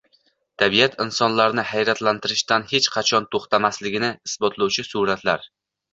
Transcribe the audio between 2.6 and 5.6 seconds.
hech qachon to‘xtamasligini isbotlovchi suratlar